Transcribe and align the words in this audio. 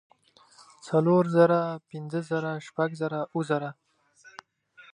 څلور 0.87 1.23
زره 1.37 1.59
پنځۀ 1.89 2.21
زره 2.29 2.51
شپږ 2.67 2.89
زره 3.01 3.21
اووه 3.33 3.43
زره 3.49 3.69